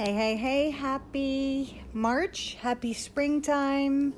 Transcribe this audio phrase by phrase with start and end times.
[0.00, 4.14] Hey, hey, hey, happy March, happy springtime.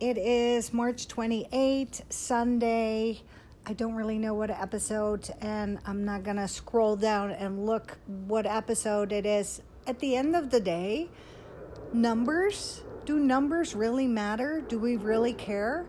[0.00, 3.22] It is March 28th, Sunday.
[3.64, 8.44] I don't really know what episode, and I'm not gonna scroll down and look what
[8.44, 9.62] episode it is.
[9.86, 11.08] At the end of the day,
[11.90, 14.60] numbers do numbers really matter?
[14.60, 15.86] Do we really care?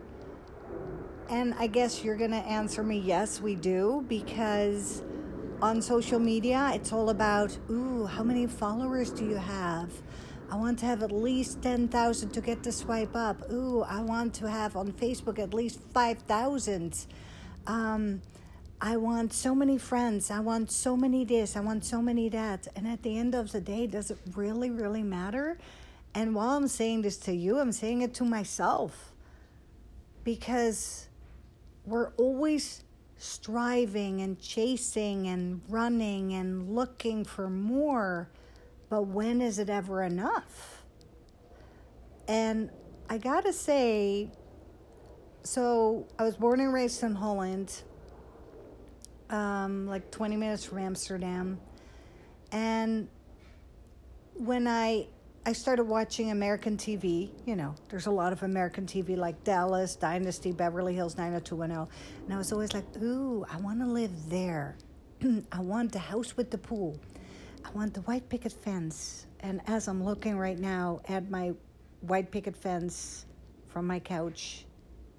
[1.30, 5.04] And I guess you're gonna answer me yes, we do, because
[5.62, 9.91] on social media, it's all about, ooh, how many followers do you have?
[10.52, 13.52] I want to have at least 10,000 to get the swipe up.
[13.52, 17.05] Ooh, I want to have on Facebook at least 5,000.
[17.68, 18.22] Um,
[18.82, 20.32] I want so many friends.
[20.32, 21.55] I want so many this.
[21.55, 22.68] I want so many that.
[22.76, 25.57] And at the end of the day, does it really, really matter?
[26.16, 29.12] And while I'm saying this to you, I'm saying it to myself
[30.23, 31.10] because
[31.85, 32.84] we're always
[33.20, 38.30] striving and chasing and running and looking for more.
[38.90, 40.84] But when is it ever enough?
[42.27, 42.71] And
[43.10, 44.32] I gotta say,
[45.43, 47.82] so I was born and raised in Holland,
[49.30, 51.60] um, like 20 minutes from Amsterdam.
[52.52, 53.10] And
[54.34, 55.08] when I
[55.45, 57.29] I started watching American TV.
[57.45, 61.87] You know, there's a lot of American TV like Dallas, Dynasty, Beverly Hills 90210.
[62.26, 64.75] And I was always like, ooh, I want to live there.
[65.51, 67.00] I want the house with the pool.
[67.66, 69.28] I want the white picket fence.
[69.40, 71.53] And as I'm looking right now at my
[72.01, 73.25] white picket fence
[73.68, 74.66] from my couch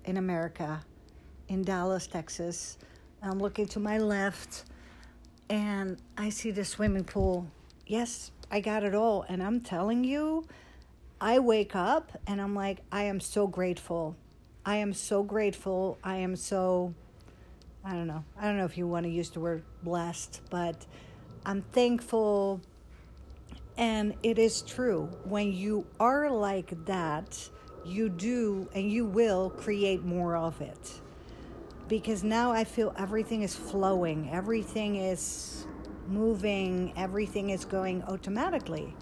[0.04, 0.84] in America,
[1.48, 2.76] in Dallas, Texas,
[3.22, 4.64] I'm looking to my left
[5.48, 7.50] and I see the swimming pool.
[7.86, 9.24] Yes, I got it all.
[9.28, 10.44] And I'm telling you,
[11.20, 14.16] I wake up and I'm like, I am so grateful.
[14.64, 15.98] I am so grateful.
[16.02, 16.94] I am so,
[17.84, 18.24] I don't know.
[18.38, 20.86] I don't know if you want to use the word blessed, but
[21.46, 22.60] I'm thankful.
[23.76, 25.10] And it is true.
[25.24, 27.48] When you are like that,
[27.84, 31.00] you do and you will create more of it.
[31.88, 35.66] Because now I feel everything is flowing, everything is
[36.10, 38.94] moving, everything is going automatically.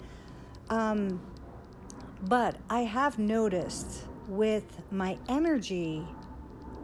[0.69, 1.21] Um,
[2.21, 6.05] but I have noticed with my energy,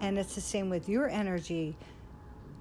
[0.01, 1.77] and it's the same with your energy,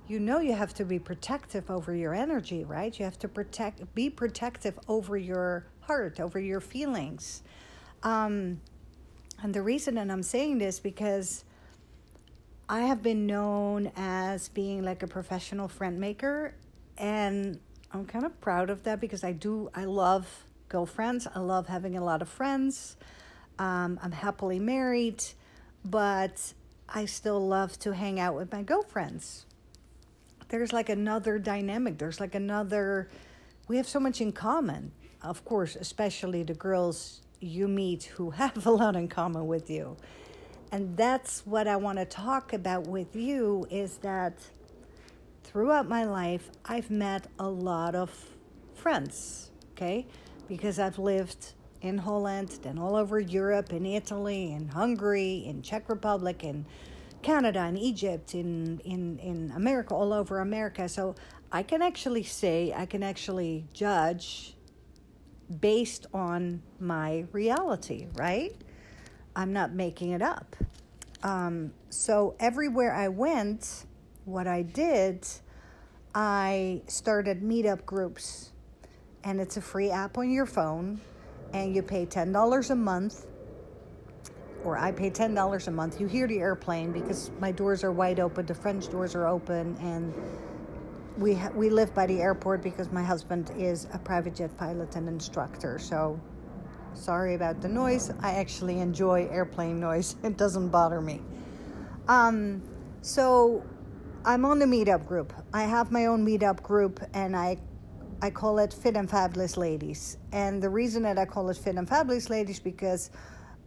[0.06, 2.96] you know you have to be protective over your energy, right?
[2.98, 7.42] You have to protect, be protective over your heart, over your feelings.
[8.02, 8.60] Um,
[9.42, 11.44] and the reason that I'm saying this because
[12.68, 16.54] I have been known as being like a professional friend maker,
[16.98, 17.58] and
[17.92, 21.28] I'm kind of proud of that because I do, I love girlfriends.
[21.32, 22.96] I love having a lot of friends.
[23.58, 25.22] Um, I'm happily married,
[25.84, 26.52] but
[26.88, 29.46] I still love to hang out with my girlfriends.
[30.48, 31.98] There's like another dynamic.
[31.98, 33.08] There's like another,
[33.68, 34.92] we have so much in common.
[35.22, 39.96] Of course, especially the girls you meet who have a lot in common with you.
[40.72, 44.38] And that's what I want to talk about with you is that
[45.54, 48.10] throughout my life, I've met a lot of
[48.74, 50.04] friends, okay?
[50.48, 55.88] Because I've lived in Holland, then all over Europe, in Italy, in Hungary, in Czech
[55.88, 56.66] Republic, in
[57.22, 60.88] Canada, in Egypt, in, in, in America, all over America.
[60.88, 61.14] So
[61.52, 64.56] I can actually say, I can actually judge
[65.60, 68.50] based on my reality, right?
[69.36, 70.56] I'm not making it up.
[71.22, 73.86] Um, so everywhere I went,
[74.24, 75.26] what I did
[76.14, 78.52] I started meetup groups,
[79.24, 81.00] and it's a free app on your phone,
[81.52, 83.26] and you pay $10 a month,
[84.62, 86.00] or I pay $10 a month.
[86.00, 89.76] You hear the airplane because my doors are wide open, the French doors are open,
[89.80, 90.14] and
[91.18, 94.94] we, ha- we live by the airport because my husband is a private jet pilot
[94.94, 95.80] and instructor.
[95.80, 96.20] So
[96.92, 98.12] sorry about the noise.
[98.20, 101.22] I actually enjoy airplane noise, it doesn't bother me.
[102.06, 102.62] Um,
[103.02, 103.64] so
[104.26, 105.34] I'm on the meetup group.
[105.52, 107.58] I have my own meetup group and I
[108.22, 110.16] I call it Fit and Fabulous Ladies.
[110.32, 113.10] And the reason that I call it Fit and Fabulous Ladies because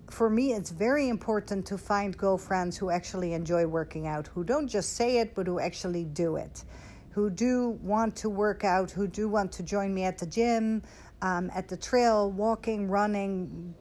[0.09, 4.67] for me it's very important to find girlfriends who actually enjoy working out, who don't
[4.67, 6.63] just say it but who actually do it.
[7.11, 10.81] Who do want to work out, who do want to join me at the gym,
[11.21, 13.73] um, at the trail, walking, running,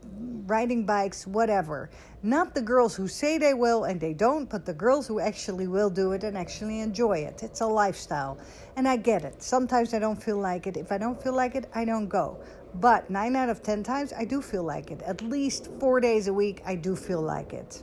[0.47, 1.91] riding bikes, whatever.
[2.23, 5.67] Not the girls who say they will and they don't, but the girls who actually
[5.67, 7.43] will do it and actually enjoy it.
[7.43, 8.39] It's a lifestyle.
[8.77, 9.43] And I get it.
[9.43, 10.77] Sometimes I don't feel like it.
[10.77, 12.39] If I don't feel like it, I don't go.
[12.75, 15.03] But nine out of 10 times, I do feel like it.
[15.03, 17.83] At least four days a week, I do feel like it.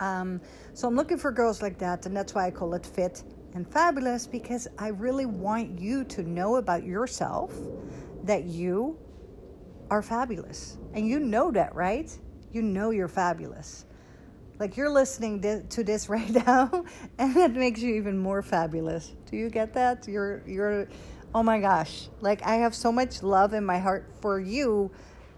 [0.00, 0.40] Um,
[0.74, 3.22] so I'm looking for girls like that, and that's why I call it fit
[3.54, 7.52] and fabulous because I really want you to know about yourself
[8.24, 8.98] that you
[9.90, 10.78] are fabulous.
[10.94, 12.10] And you know that, right?
[12.52, 13.84] You know you're fabulous.
[14.58, 16.84] Like you're listening to this right now,
[17.18, 19.12] and it makes you even more fabulous.
[19.30, 20.06] Do you get that?
[20.06, 20.88] You're, you're,
[21.34, 22.08] oh my gosh.
[22.20, 24.90] Like I have so much love in my heart for you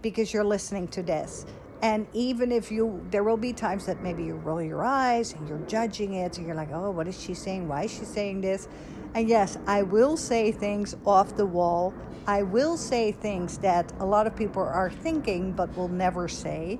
[0.02, 1.46] because you're listening to this.
[1.82, 5.48] And even if you, there will be times that maybe you roll your eyes and
[5.48, 7.66] you're judging it, and you're like, oh, what is she saying?
[7.66, 8.68] Why is she saying this?
[9.14, 11.92] And yes, I will say things off the wall.
[12.26, 16.78] I will say things that a lot of people are thinking but will never say.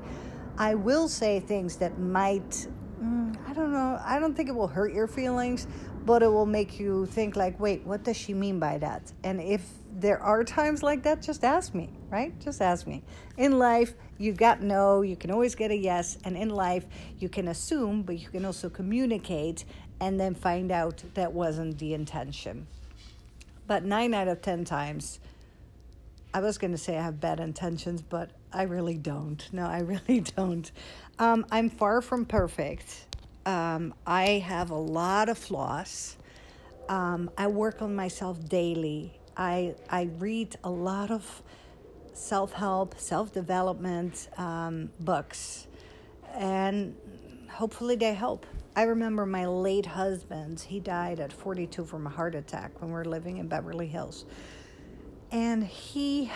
[0.56, 2.68] I will say things that might,
[3.02, 5.66] mm, I don't know, I don't think it will hurt your feelings,
[6.06, 9.12] but it will make you think, like, wait, what does she mean by that?
[9.24, 12.38] And if there are times like that, just ask me, right?
[12.38, 13.02] Just ask me.
[13.38, 16.18] In life, you got no, you can always get a yes.
[16.24, 16.84] And in life,
[17.18, 19.64] you can assume, but you can also communicate
[19.98, 22.66] and then find out that wasn't the intention.
[23.66, 25.18] But nine out of 10 times,
[26.34, 29.42] I was going to say I have bad intentions, but I really don't.
[29.52, 30.70] No, I really don't.
[31.18, 33.06] Um, I'm far from perfect.
[33.46, 36.16] Um, I have a lot of flaws.
[36.88, 39.18] Um, I work on myself daily.
[39.36, 41.42] I I read a lot of
[42.12, 45.66] self help, self development um, books,
[46.34, 46.94] and
[47.50, 48.46] hopefully they help.
[48.74, 50.60] I remember my late husband.
[50.60, 54.24] He died at 42 from a heart attack when we were living in Beverly Hills,
[55.30, 56.30] and he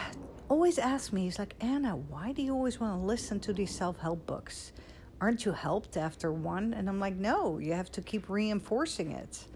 [0.49, 1.25] always asked me.
[1.25, 4.73] He's like, Anna, why do you always want to listen to these self help books?
[5.21, 6.75] aren't you helped after one?
[6.75, 9.47] And I'm like, no, you have to keep reinforcing it.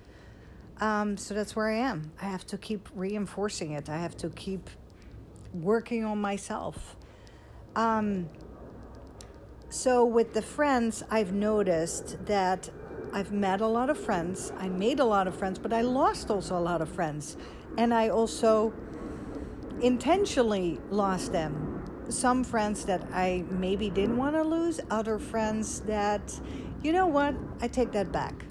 [0.80, 2.12] Um, so that's where I am.
[2.20, 3.88] I have to keep reinforcing it.
[3.88, 4.70] I have to keep
[5.52, 6.96] working on myself.
[7.76, 8.28] Um,
[9.68, 12.70] so with the friends, I've noticed that
[13.12, 14.52] I've met a lot of friends.
[14.58, 17.36] I made a lot of friends, but I lost also a lot of friends.
[17.78, 18.72] And I also
[19.80, 21.70] intentionally lost them
[22.12, 26.40] some friends that I maybe didn't want to lose, other friends that,
[26.82, 28.46] you know what, I take that back.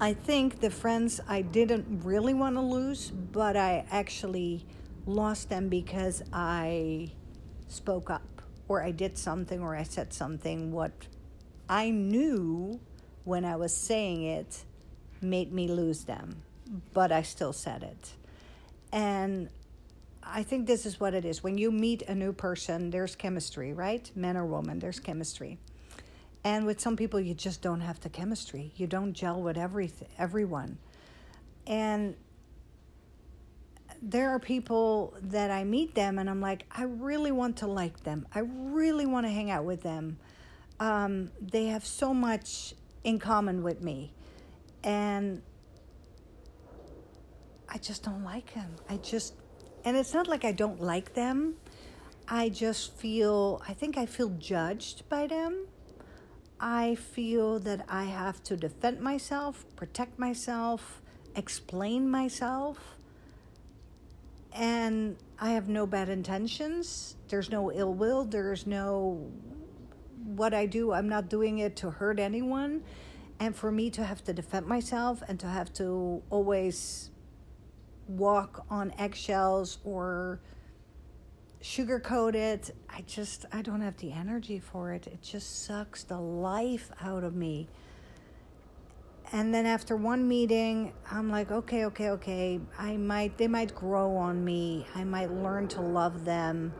[0.00, 4.66] I think the friends I didn't really want to lose, but I actually
[5.06, 7.10] lost them because I
[7.68, 10.92] spoke up or I did something or I said something what
[11.68, 12.80] I knew
[13.24, 14.64] when I was saying it
[15.20, 16.42] made me lose them,
[16.92, 18.12] but I still said it.
[18.92, 19.48] And
[20.22, 21.42] I think this is what it is.
[21.42, 24.10] When you meet a new person, there's chemistry, right?
[24.14, 25.58] Men or women, there's chemistry.
[26.44, 28.72] And with some people, you just don't have the chemistry.
[28.76, 30.78] You don't gel with every everyone.
[31.66, 32.16] And
[34.10, 38.04] there are people that I meet them and I'm like, I really want to like
[38.04, 38.26] them.
[38.34, 40.18] I really want to hang out with them.
[40.80, 44.12] Um, they have so much in common with me.
[44.82, 45.42] And
[47.68, 48.76] I just don't like them.
[48.88, 49.34] I just
[49.84, 51.56] and it's not like I don't like them.
[52.26, 55.66] I just feel, I think I feel judged by them.
[56.58, 61.02] I feel that I have to defend myself, protect myself,
[61.36, 62.93] explain myself.
[64.54, 67.16] And I have no bad intentions.
[67.28, 68.24] There's no ill will.
[68.24, 69.30] There's no
[70.24, 72.82] what I do, I'm not doing it to hurt anyone.
[73.40, 77.10] And for me to have to defend myself and to have to always
[78.06, 80.40] walk on eggshells or
[81.60, 82.74] sugarcoat it.
[82.88, 85.06] I just, I don't have the energy for it.
[85.06, 87.68] It just sucks the life out of me.
[89.34, 92.60] And then after one meeting, I'm like, okay, okay, okay.
[92.78, 94.86] I might, they might grow on me.
[94.94, 96.72] I might learn to love them.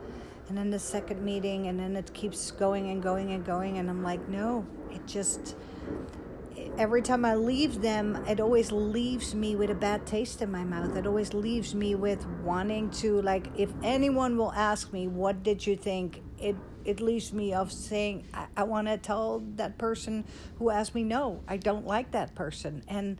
[0.47, 3.77] And then the second meeting, and then it keeps going and going and going.
[3.77, 5.57] And I'm like, no, it just,
[6.77, 10.63] every time I leave them, it always leaves me with a bad taste in my
[10.63, 10.95] mouth.
[10.95, 15.67] It always leaves me with wanting to like if anyone will ask me, "What did
[15.67, 16.55] you think?" It
[16.85, 20.25] it leaves me of saying, "I, I want to tell that person
[20.59, 23.17] who asked me, no, I don't like that person," and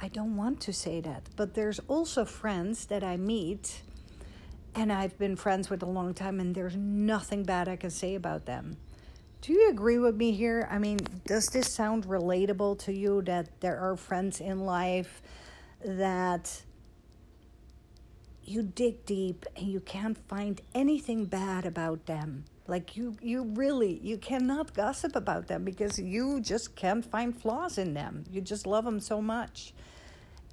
[0.00, 1.28] I don't want to say that.
[1.36, 3.82] But there's also friends that I meet,
[4.74, 8.14] and I've been friends with a long time, and there's nothing bad I can say
[8.14, 8.76] about them
[9.40, 10.68] do you agree with me here?
[10.70, 15.22] I mean, does this sound relatable to you that there are friends in life
[15.84, 16.62] that
[18.44, 22.44] you dig deep and you can't find anything bad about them?
[22.68, 27.78] Like you you really you cannot gossip about them because you just can't find flaws
[27.78, 28.24] in them.
[28.30, 29.72] You just love them so much.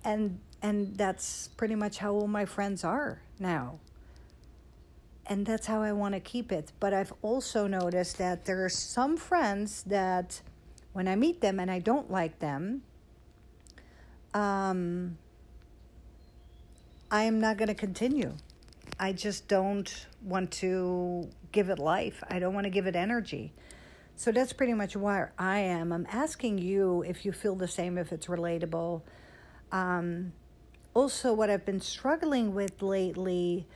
[0.04, 3.80] And and that's pretty much how all my friends are now
[5.28, 6.72] and that's how I want to keep it.
[6.80, 10.42] But I've also noticed that there are some friends that
[10.94, 12.84] when I meet them and I don't like them,
[14.34, 15.18] um,
[17.10, 18.36] I am not going to continue.
[19.00, 22.24] I just don't want to give it life.
[22.30, 23.54] I don't want to give it energy.
[24.16, 25.92] So that's pretty much where I am.
[25.92, 29.02] I'm asking you if you feel the same, if it's relatable.
[29.72, 30.32] Um,
[30.94, 33.68] also, what I've been struggling with lately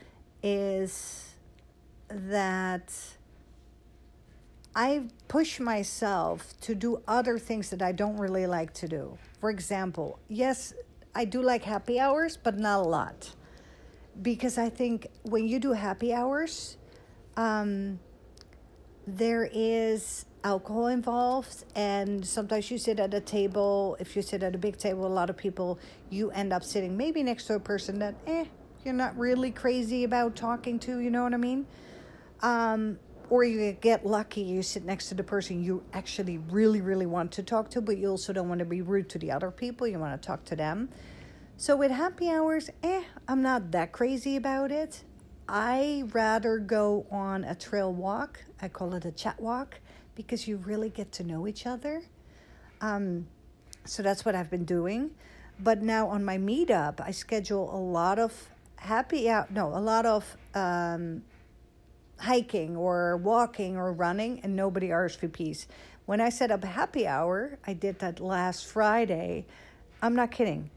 [0.42, 1.34] is
[2.08, 2.94] that
[4.74, 9.18] I push myself to do other things that I don't really like to do.
[9.38, 10.72] For example, yes,
[11.14, 13.34] I do like happy hours, but not a lot.
[14.20, 16.76] Because I think when you do happy hours,
[17.36, 17.98] um,
[19.06, 24.54] there is alcohol involved and sometimes you sit at a table if you sit at
[24.54, 27.60] a big table a lot of people you end up sitting maybe next to a
[27.60, 28.44] person that eh
[28.82, 31.66] you're not really crazy about talking to you know what i mean?
[32.40, 32.98] Um,
[33.28, 37.32] or you get lucky you sit next to the person you actually really really want
[37.32, 39.86] to talk to but you also don't want to be rude to the other people
[39.86, 40.88] you want to talk to them
[41.60, 45.04] so with happy hours eh i'm not that crazy about it
[45.46, 49.78] i rather go on a trail walk i call it a chat walk
[50.14, 52.02] because you really get to know each other.
[52.80, 53.26] Um,
[53.84, 55.12] so that's what I've been doing.
[55.58, 60.06] But now on my meetup, I schedule a lot of happy out, no, a lot
[60.06, 61.22] of um,
[62.18, 65.66] hiking or walking or running, and nobody RSVPs.
[66.06, 69.46] When I set up a happy hour, I did that last Friday.
[70.02, 70.70] I'm not kidding.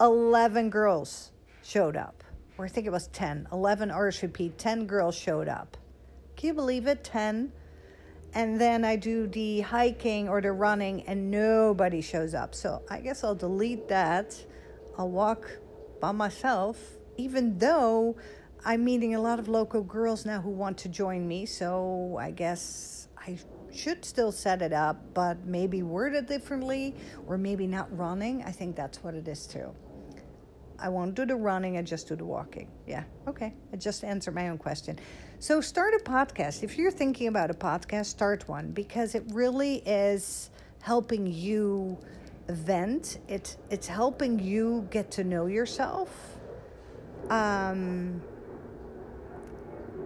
[0.00, 2.22] 11 girls showed up,
[2.58, 3.48] or I think it was 10.
[3.52, 5.76] 11 RSVP, 10 girls showed up.
[6.36, 7.02] Can you believe it?
[7.02, 7.52] 10
[8.36, 12.54] and then I do the hiking or the running and nobody shows up.
[12.54, 14.38] So I guess I'll delete that.
[14.98, 15.50] I'll walk
[16.02, 16.78] by myself,
[17.16, 18.14] even though
[18.62, 21.46] I'm meeting a lot of local girls now who want to join me.
[21.46, 23.38] So I guess I
[23.72, 26.94] should still set it up, but maybe word it differently
[27.26, 28.42] or maybe not running.
[28.44, 29.74] I think that's what it is too.
[30.78, 32.68] I won't do the running, I just do the walking.
[32.86, 33.54] Yeah, okay.
[33.72, 34.98] I just answered my own question.
[35.38, 36.62] So start a podcast.
[36.62, 41.98] If you're thinking about a podcast, start one because it really is helping you
[42.48, 43.18] vent.
[43.28, 46.38] It it's helping you get to know yourself.
[47.30, 48.22] Um,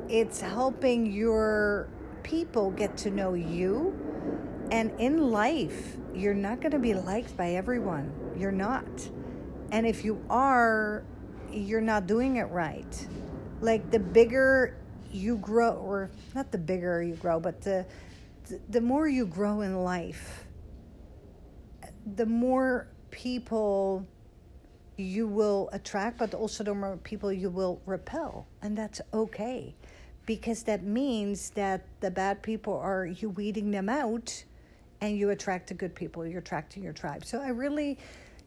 [0.09, 1.89] it's helping your
[2.23, 3.97] people get to know you.
[4.71, 8.13] And in life, you're not going to be liked by everyone.
[8.37, 8.87] You're not.
[9.73, 11.05] And if you are,
[11.51, 13.09] you're not doing it right.
[13.61, 14.77] Like the bigger
[15.11, 17.85] you grow, or not the bigger you grow, but the,
[18.69, 20.45] the more you grow in life,
[22.15, 24.07] the more people
[24.97, 28.47] you will attract, but also the more people you will repel.
[28.63, 29.75] And that's okay
[30.31, 34.45] because that means that the bad people are you weeding them out
[35.01, 36.25] and you attract the good people.
[36.25, 37.25] You're attracting your tribe.
[37.25, 37.99] So I really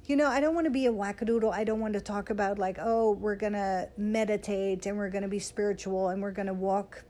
[0.05, 1.51] you know, I don't want to be a wackadoodle.
[1.51, 5.39] I don't want to talk about like, oh, we're to meditate and we're to be
[5.39, 7.03] spiritual and we're to walk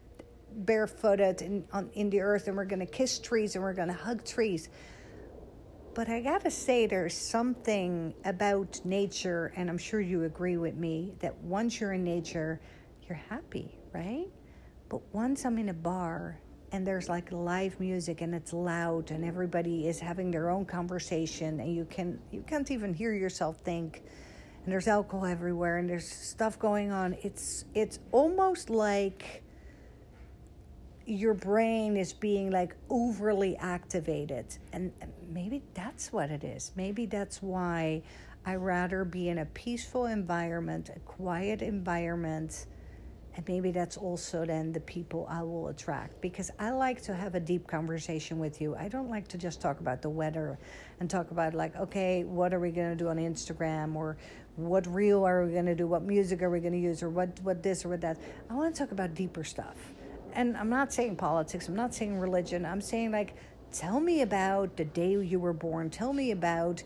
[0.51, 4.25] barefooted in, on, in the earth and we're to kiss trees and we're to hug
[4.25, 4.69] trees.
[5.93, 10.75] But I got to say, there's something about nature, and I'm sure you agree with
[10.75, 12.59] me, that once you're in nature,
[13.07, 14.31] you're happy, right?
[14.93, 16.39] But once I'm in a bar
[16.71, 21.59] and there's like live music and it's loud and everybody is having their own conversation
[21.59, 24.03] and you can you can't even hear yourself think
[24.63, 29.41] and there's alcohol everywhere and there's stuff going on it's it's almost like
[31.07, 34.45] your brain is being like overly activated.
[34.73, 34.91] And
[35.27, 36.71] maybe that's what it is.
[36.75, 38.03] Maybe that's why
[38.45, 42.65] i rather be in a peaceful environment a quiet environment
[43.35, 47.33] and maybe that's also then the people I will attract because I like to have
[47.33, 48.75] a deep conversation with you.
[48.75, 50.59] I don't like to just talk about the weather
[50.99, 54.17] and talk about, like, okay, what are we going to do on Instagram or
[54.55, 55.87] what reel are we going to do?
[55.87, 58.19] What music are we going to use or what, what this or what that?
[58.51, 59.77] I want to talk about deeper stuff.
[60.33, 62.65] And I'm not saying politics, I'm not saying religion.
[62.65, 63.35] I'm saying, like,
[63.71, 65.89] tell me about the day you were born.
[65.89, 66.83] Tell me about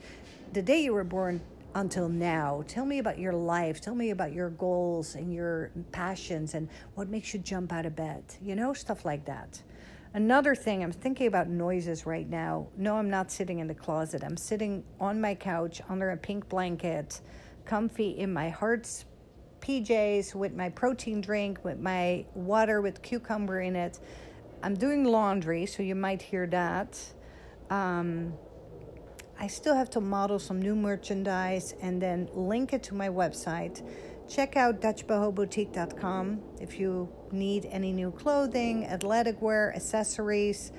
[0.53, 1.41] the day you were born
[1.77, 2.63] until now.
[2.67, 3.79] Tell me about your life.
[3.79, 7.95] Tell me about your goals and your passions and what makes you jump out of
[7.95, 8.23] bed.
[8.41, 9.61] You know, stuff like that.
[10.15, 12.67] Another thing, I'm thinking about noises right now.
[12.77, 14.23] No, I'm not sitting in the closet.
[14.23, 17.21] I'm sitting on my couch under a pink blanket,
[17.65, 19.05] comfy in my heart's
[19.61, 23.99] PJs with my protein drink, with my water with cucumber in it.
[24.63, 26.99] I'm doing laundry, so you might hear that.
[27.69, 28.33] Um,
[29.39, 33.87] I still have to model some new merchandise and then link it to my website.
[34.27, 40.71] Check out DutchBohoBoutique.com if you need any new clothing, athletic wear, accessories.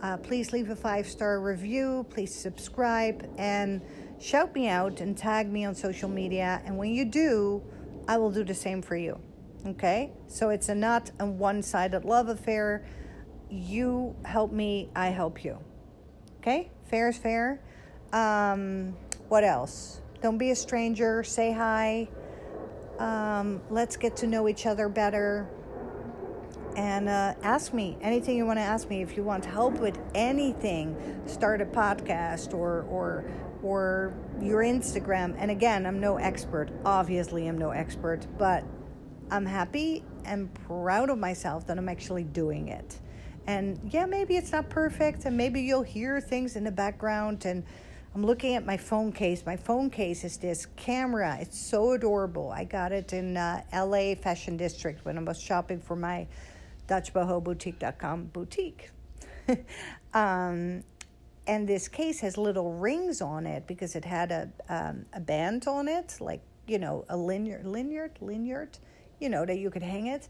[0.00, 2.06] Uh, please leave a five star review.
[2.10, 3.82] Please subscribe and
[4.20, 6.62] shout me out and tag me on social media.
[6.64, 7.62] And when you do,
[8.06, 9.18] I will do the same for you.
[9.66, 10.12] Okay?
[10.28, 12.86] So it's a not a one sided love affair.
[13.50, 15.58] You help me, I help you.
[16.38, 16.70] Okay?
[16.84, 17.60] Fair is fair.
[18.14, 18.96] Um,
[19.28, 20.00] what else?
[20.22, 21.24] Don't be a stranger.
[21.24, 22.08] Say hi.
[23.00, 25.48] Um, let's get to know each other better.
[26.76, 29.02] And uh, ask me anything you want to ask me.
[29.02, 33.24] If you want help with anything, start a podcast or or
[33.62, 35.34] or your Instagram.
[35.36, 36.70] And again, I'm no expert.
[36.84, 38.64] Obviously, I'm no expert, but
[39.30, 43.00] I'm happy and proud of myself that I'm actually doing it.
[43.46, 47.44] And yeah, maybe it's not perfect, and maybe you'll hear things in the background.
[47.44, 47.64] And
[48.14, 49.44] I'm looking at my phone case.
[49.44, 51.36] My phone case is this camera.
[51.40, 52.52] It's so adorable.
[52.52, 56.28] I got it in uh, LA Fashion District when I was shopping for my
[56.86, 58.90] DutchBohoBoutique.com boutique.
[60.14, 60.84] um,
[61.48, 65.66] and this case has little rings on it because it had a um, a band
[65.66, 68.68] on it, like you know a linear linear linear,
[69.18, 70.28] you know that you could hang it,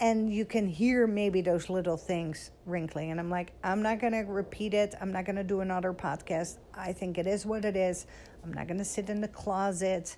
[0.00, 3.10] and you can hear maybe those little things wrinkling.
[3.10, 4.94] And I'm like, I'm not gonna repeat it.
[5.00, 6.56] I'm not gonna do another podcast.
[6.74, 8.06] I think it is what it is.
[8.42, 10.16] I'm not gonna sit in the closet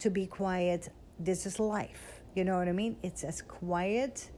[0.00, 0.88] to be quiet.
[1.18, 2.20] This is life.
[2.34, 2.96] You know what I mean?
[3.02, 4.30] It's as quiet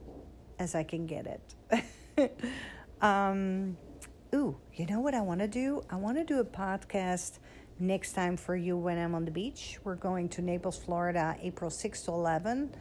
[0.58, 2.42] as I can get it.
[3.02, 3.76] um,
[4.34, 5.82] ooh, you know what I want to do?
[5.90, 7.38] I want to do a podcast
[7.78, 9.78] next time for you when I'm on the beach.
[9.84, 12.74] We're going to Naples, Florida, April 6 to 11.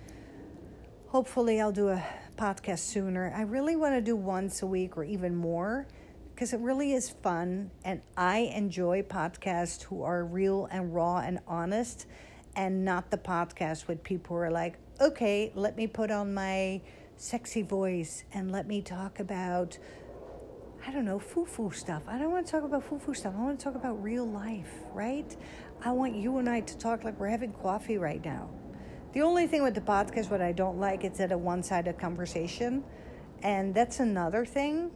[1.12, 2.02] Hopefully, I'll do a
[2.38, 3.34] podcast sooner.
[3.36, 5.86] I really want to do once a week or even more
[6.34, 7.70] because it really is fun.
[7.84, 12.06] And I enjoy podcasts who are real and raw and honest
[12.56, 16.80] and not the podcast with people who are like, okay, let me put on my
[17.18, 19.78] sexy voice and let me talk about
[20.88, 22.04] I don't know, foo foo stuff.
[22.08, 23.34] I don't want to talk about foo foo stuff.
[23.38, 25.36] I want to talk about real life, right?
[25.84, 28.50] I want you and I to talk like we're having coffee right now.
[29.14, 32.00] The only thing with the podcast, what I don't like, it's at a one sided
[32.00, 32.84] conversation.
[33.44, 34.92] And that's another thing.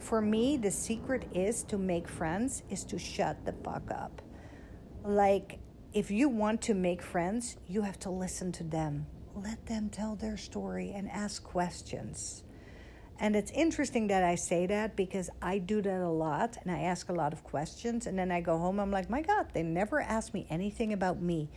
[0.00, 4.22] For me, the secret is to make friends, is to shut the fuck up.
[5.04, 5.58] Like,
[5.92, 9.06] if you want to make friends, you have to listen to them.
[9.34, 12.44] Let them tell their story and ask questions
[13.22, 16.80] and it's interesting that I say that because I do that a lot and I
[16.80, 18.08] ask a lot of questions.
[18.08, 21.22] And then I go home, I'm like, my God, they never asked me anything about
[21.22, 21.48] me.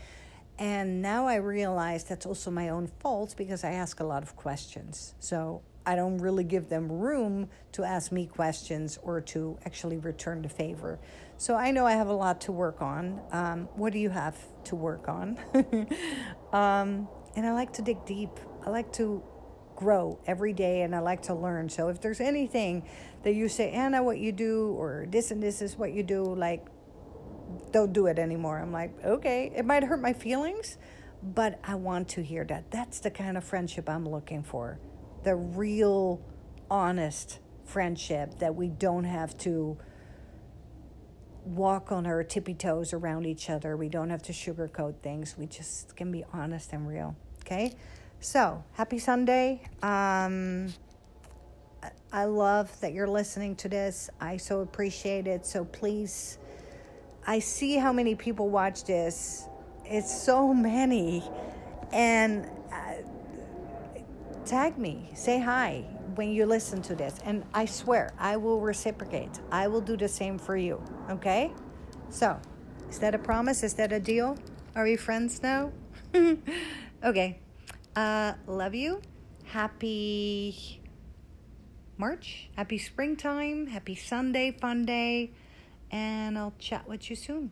[0.57, 4.35] And now I realize that's also my own fault because I ask a lot of
[4.35, 5.13] questions.
[5.19, 10.41] So I don't really give them room to ask me questions or to actually return
[10.41, 10.99] the favor.
[11.37, 13.21] So I know I have a lot to work on.
[13.31, 15.37] Um, what do you have to work on?
[16.53, 18.31] um, and I like to dig deep.
[18.65, 19.21] I like to
[19.75, 21.69] grow every day and I like to learn.
[21.69, 22.87] So if there's anything
[23.23, 26.23] that you say, Anna, what you do, or this and this is what you do,
[26.23, 26.65] like,
[27.75, 28.57] don't do it anymore.
[28.57, 30.77] I'm like, okay, it might hurt my feelings,
[31.21, 32.71] but I want to hear that.
[32.71, 34.79] That's the kind of friendship I'm looking for.
[35.25, 36.21] The real,
[36.71, 39.77] honest friendship that we don't have to
[41.43, 43.75] walk on our tippy toes around each other.
[43.75, 45.35] We don't have to sugarcoat things.
[45.37, 47.17] We just can be honest and real.
[47.41, 47.73] Okay?
[48.21, 49.67] So, happy Sunday.
[49.83, 50.73] Um,
[52.13, 54.09] I love that you're listening to this.
[54.21, 55.45] I so appreciate it.
[55.45, 56.37] So, please,
[57.27, 59.47] I see how many people watch this.
[59.85, 61.23] It's so many.
[61.91, 62.93] And uh,
[64.45, 65.85] tag me, say hi
[66.15, 67.15] when you listen to this.
[67.25, 69.39] And I swear, I will reciprocate.
[69.51, 70.81] I will do the same for you.
[71.09, 71.51] Okay?
[72.09, 72.39] So,
[72.89, 73.63] is that a promise?
[73.63, 74.37] Is that a deal?
[74.75, 75.71] Are we friends now?
[77.03, 77.39] okay.
[77.95, 79.01] Uh, love you.
[79.45, 80.81] Happy
[81.97, 82.49] March.
[82.55, 83.67] Happy springtime.
[83.67, 85.31] Happy Sunday, fun day.
[85.95, 87.51] And I'll chat with you soon.